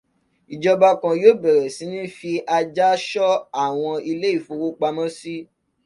[0.53, 1.85] Ìjọba kan yóò bẹ̀rẹ̀ sí
[2.17, 3.31] fi ajá ṣọ́
[3.63, 5.35] àwọn ilé ìfowópamọ́sí.